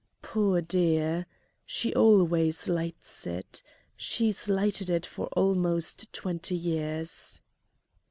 "Poor 0.23 0.61
dear, 0.61 1.27
she 1.63 1.93
always 1.93 2.67
lights 2.67 3.27
it. 3.27 3.61
She's 3.95 4.49
lighted 4.49 4.89
it 4.89 5.05
for 5.05 5.27
almost 5.27 6.11
twenty 6.11 6.55
years." 6.55 7.39